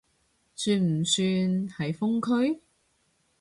[0.55, 2.63] 算唔算係封區？